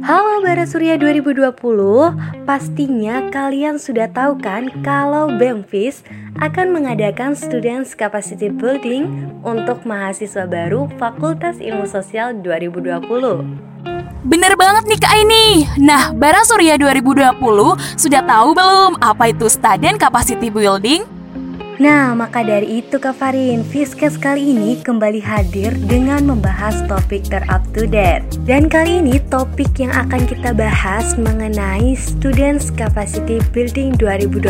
Halo 0.00 0.40
Bara 0.40 0.64
Surya 0.64 0.96
2020, 0.96 1.52
pastinya 2.48 3.28
kalian 3.28 3.76
sudah 3.76 4.08
tahu 4.08 4.40
kan 4.40 4.72
kalau 4.80 5.28
BEMFIS 5.36 6.00
akan 6.40 6.72
mengadakan 6.72 7.36
Students 7.36 7.92
Capacity 7.92 8.48
Building 8.48 9.28
untuk 9.44 9.84
mahasiswa 9.84 10.48
baru 10.48 10.88
Fakultas 10.96 11.60
Ilmu 11.60 11.84
Sosial 11.84 12.40
2020. 12.40 12.96
Bener 14.24 14.52
banget 14.56 14.88
nih 14.88 15.00
Kak 15.04 15.14
ini. 15.20 15.68
Nah, 15.76 16.16
Bara 16.16 16.48
Surya 16.48 16.80
2020 16.80 17.36
sudah 18.00 18.24
tahu 18.24 18.56
belum 18.56 18.96
apa 19.04 19.36
itu 19.36 19.52
Student 19.52 20.00
Capacity 20.00 20.48
Building? 20.48 21.19
Nah, 21.80 22.12
maka 22.12 22.44
dari 22.44 22.84
itu 22.84 23.00
Kak 23.00 23.16
Farin, 23.16 23.64
Fiskes 23.64 24.20
kali 24.20 24.52
ini 24.52 24.76
kembali 24.84 25.16
hadir 25.24 25.72
dengan 25.88 26.28
membahas 26.28 26.76
topik 26.84 27.24
ter-up 27.32 27.64
to 27.72 27.88
date. 27.88 28.20
Dan 28.44 28.68
kali 28.68 29.00
ini 29.00 29.16
topik 29.32 29.80
yang 29.80 29.88
akan 29.88 30.28
kita 30.28 30.52
bahas 30.52 31.16
mengenai 31.16 31.96
Students 31.96 32.68
Capacity 32.68 33.40
Building 33.56 33.96
2020 33.96 34.44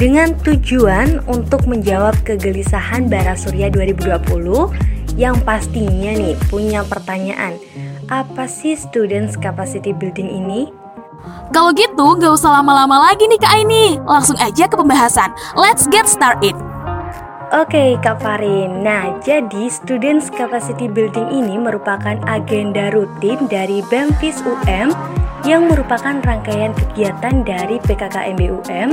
dengan 0.00 0.32
tujuan 0.48 1.20
untuk 1.28 1.68
menjawab 1.68 2.16
kegelisahan 2.24 3.04
Bara 3.04 3.36
Surya 3.36 3.68
2020 3.68 5.20
yang 5.20 5.36
pastinya 5.44 6.16
nih 6.16 6.40
punya 6.48 6.88
pertanyaan, 6.88 7.60
apa 8.08 8.48
sih 8.48 8.72
Students 8.80 9.36
Capacity 9.36 9.92
Building 9.92 10.32
ini? 10.32 10.83
Kalau 11.52 11.70
gitu, 11.76 12.18
gak 12.18 12.32
usah 12.34 12.60
lama-lama 12.60 13.10
lagi 13.10 13.28
nih 13.30 13.38
Kak 13.38 13.52
Aini. 13.52 14.00
Langsung 14.02 14.34
aja 14.40 14.64
ke 14.66 14.74
pembahasan. 14.74 15.30
Let's 15.54 15.86
get 15.86 16.10
started. 16.10 16.56
Oke 17.54 17.94
Kak 18.02 18.18
Farin, 18.18 18.82
nah 18.82 19.14
jadi 19.22 19.70
Students 19.70 20.26
Capacity 20.26 20.90
Building 20.90 21.30
ini 21.30 21.54
merupakan 21.54 22.18
agenda 22.26 22.90
rutin 22.90 23.46
dari 23.46 23.78
BEMFIS 23.86 24.42
UM 24.42 24.90
yang 25.46 25.70
merupakan 25.70 26.18
rangkaian 26.18 26.74
kegiatan 26.74 27.46
dari 27.46 27.78
PKKMB 27.84 28.40
UM 28.58 28.90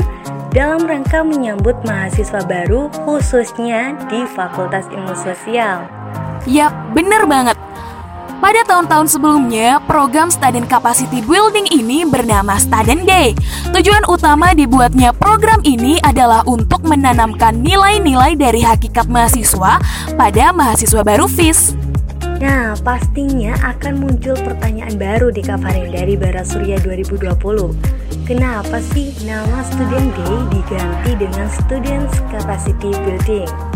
dalam 0.53 0.85
rangka 0.85 1.25
menyambut 1.25 1.79
mahasiswa 1.87 2.43
baru 2.45 2.91
khususnya 3.07 3.97
di 4.13 4.29
Fakultas 4.29 4.85
Ilmu 4.93 5.15
Sosial. 5.17 5.87
Yap, 6.45 6.75
bener 6.93 7.25
banget. 7.25 7.57
Pada 8.41 8.65
tahun-tahun 8.65 9.05
sebelumnya, 9.05 9.77
program 9.85 10.33
Student 10.33 10.65
Capacity 10.65 11.21
Building 11.21 11.69
ini 11.69 12.01
bernama 12.09 12.57
Student 12.57 13.05
Day. 13.05 13.37
Tujuan 13.69 14.01
utama 14.09 14.57
dibuatnya 14.57 15.13
program 15.13 15.61
ini 15.61 16.01
adalah 16.01 16.41
untuk 16.49 16.81
menanamkan 16.81 17.61
nilai-nilai 17.61 18.33
dari 18.33 18.65
hakikat 18.65 19.05
mahasiswa 19.05 19.77
pada 20.17 20.49
mahasiswa 20.57 21.05
baru 21.05 21.29
FIS. 21.29 21.77
Nah, 22.41 22.73
pastinya 22.81 23.53
akan 23.61 24.01
muncul 24.01 24.33
pertanyaan 24.33 24.97
baru 24.97 25.29
di 25.29 25.45
Kafarin 25.45 25.93
dari 25.93 26.17
Bara 26.17 26.41
Surya 26.41 26.81
2020. 26.81 27.37
Kenapa 28.25 28.81
sih 28.81 29.13
nama 29.21 29.61
Student 29.69 30.17
Day 30.17 30.35
diganti 30.49 31.11
dengan 31.13 31.45
Students 31.45 32.17
Capacity 32.33 32.89
Building? 33.05 33.70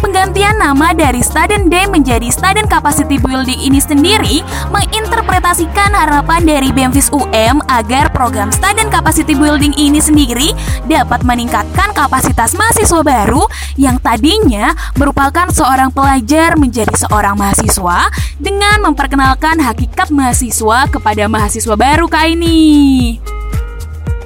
Penggantian 0.00 0.56
nama 0.56 0.96
dari 0.96 1.20
Student 1.20 1.68
Day 1.68 1.84
menjadi 1.84 2.32
Student 2.32 2.66
Capacity 2.72 3.20
Building 3.20 3.60
ini 3.60 3.78
sendiri 3.78 4.40
menginterpretasikan 4.72 5.92
harapan 5.92 6.44
dari 6.44 6.72
BEMFIS 6.72 7.12
UM 7.12 7.60
agar 7.68 8.08
program 8.10 8.48
Student 8.48 8.88
Capacity 8.88 9.36
Building 9.36 9.76
ini 9.76 10.00
sendiri 10.00 10.56
dapat 10.88 11.20
meningkatkan 11.22 11.92
kapasitas 11.92 12.56
mahasiswa 12.56 13.00
baru 13.04 13.44
yang 13.76 14.00
tadinya 14.00 14.72
merupakan 14.96 15.52
seorang 15.52 15.92
pelajar 15.92 16.56
menjadi 16.56 16.96
seorang 16.96 17.36
mahasiswa 17.36 18.08
dengan 18.40 18.80
memperkenalkan 18.84 19.60
hakikat 19.60 20.08
mahasiswa 20.08 20.88
kepada 20.88 21.28
mahasiswa 21.28 21.74
baru 21.76 22.08
kali 22.08 22.34
ini. 22.36 23.39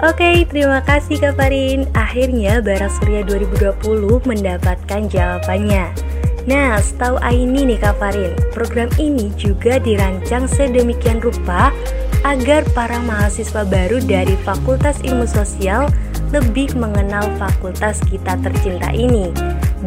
Oke, 0.04 0.44
terima 0.52 0.84
kasih 0.84 1.16
Kak 1.16 1.40
Farin. 1.40 1.88
Akhirnya 1.96 2.60
Bara 2.60 2.92
Surya 2.92 3.24
2020 3.24 4.20
mendapatkan 4.28 5.08
jawabannya. 5.08 5.96
Nah, 6.44 6.76
setahu 6.76 7.16
Aini 7.24 7.64
nih 7.64 7.80
Kak 7.80 7.96
Farin, 7.96 8.36
program 8.52 8.92
ini 9.00 9.32
juga 9.40 9.80
dirancang 9.80 10.44
sedemikian 10.44 11.24
rupa 11.24 11.72
agar 12.20 12.68
para 12.76 13.00
mahasiswa 13.00 13.64
baru 13.64 13.96
dari 14.04 14.36
Fakultas 14.44 15.00
Ilmu 15.00 15.24
Sosial 15.24 15.88
lebih 16.36 16.76
mengenal 16.76 17.24
fakultas 17.40 17.96
kita 18.04 18.36
tercinta 18.44 18.92
ini 18.92 19.32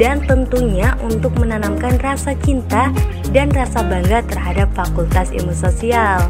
dan 0.01 0.25
tentunya 0.25 0.97
untuk 1.05 1.37
menanamkan 1.37 1.93
rasa 2.01 2.33
cinta 2.41 2.89
dan 3.29 3.53
rasa 3.53 3.85
bangga 3.85 4.25
terhadap 4.25 4.65
Fakultas 4.73 5.29
Ilmu 5.29 5.53
Sosial. 5.53 6.25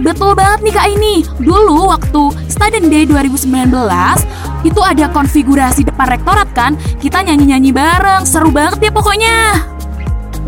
Betul 0.00 0.32
banget 0.32 0.60
nih 0.64 0.74
Kak 0.74 0.88
ini. 0.96 1.14
Dulu 1.36 1.92
waktu 1.92 2.22
Student 2.48 2.88
Day 2.88 3.04
2019 3.04 3.68
itu 4.64 4.80
ada 4.80 5.06
konfigurasi 5.12 5.84
depan 5.84 6.08
rektorat 6.08 6.48
kan. 6.56 6.76
Kita 7.00 7.20
nyanyi-nyanyi 7.20 7.70
bareng. 7.72 8.24
Seru 8.24 8.48
banget 8.48 8.88
ya 8.88 8.90
pokoknya. 8.92 9.36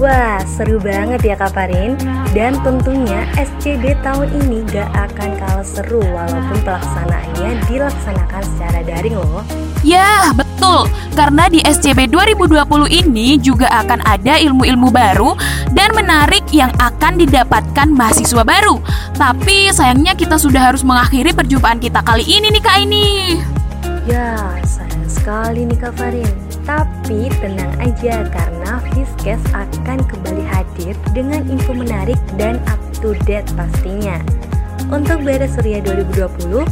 Wah, 0.00 0.40
seru 0.48 0.80
banget 0.80 1.20
ya 1.20 1.36
Kak 1.36 1.52
Farin. 1.52 2.00
Dan 2.32 2.56
tentunya 2.64 3.28
SCB 3.36 3.92
tahun 4.00 4.32
ini 4.40 4.64
gak 4.72 4.88
akan 4.88 5.36
kalah 5.36 5.68
seru 5.68 6.00
walaupun 6.00 6.58
pelaksanaannya 6.64 7.60
dilaksanakan 7.68 8.42
secara 8.56 8.80
daring 8.88 9.20
loh. 9.20 9.44
Ya, 9.84 10.32
betul. 10.62 10.86
Karena 11.12 11.44
di 11.50 11.58
SCB 11.60 12.08
2020 12.08 12.86
ini 12.88 13.36
juga 13.42 13.66
akan 13.82 14.00
ada 14.06 14.38
ilmu-ilmu 14.38 14.94
baru 14.94 15.34
dan 15.74 15.90
menarik 15.92 16.46
yang 16.54 16.70
akan 16.78 17.18
didapatkan 17.18 17.90
mahasiswa 17.90 18.46
baru. 18.46 18.78
Tapi 19.18 19.74
sayangnya 19.74 20.14
kita 20.14 20.38
sudah 20.38 20.72
harus 20.72 20.86
mengakhiri 20.86 21.34
perjumpaan 21.34 21.82
kita 21.82 22.00
kali 22.06 22.22
ini 22.22 22.54
nih 22.54 22.62
Kak 22.62 22.76
ini. 22.78 23.06
Ya, 24.06 24.38
sayang 24.62 25.10
sekali 25.10 25.66
nih 25.66 25.78
Kak 25.82 25.98
Farin. 25.98 26.30
Tapi 26.62 27.26
tenang 27.42 27.74
aja 27.82 28.22
karena 28.30 28.78
Fiskes 28.94 29.42
akan 29.50 29.98
kembali 30.06 30.46
hadir 30.46 30.94
dengan 31.10 31.42
info 31.50 31.74
menarik 31.74 32.18
dan 32.38 32.62
up 32.70 32.78
to 33.02 33.18
date 33.26 33.50
pastinya. 33.58 34.22
Untuk 34.94 35.26
Bara 35.26 35.50
Surya 35.50 35.82
2020, 35.82 36.62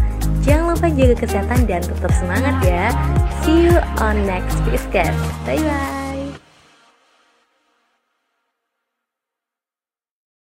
jangan 0.47 0.79
lupa 0.79 0.89
jaga 0.95 1.15
kesehatan 1.19 1.67
dan 1.67 1.83
tetap 1.83 2.13
semangat 2.15 2.57
ya. 2.63 2.95
See 3.45 3.65
you 3.65 3.77
on 3.99 4.27
next 4.27 4.57
Fiskes. 4.67 5.17
Bye 5.47 5.57
bye. 5.57 6.00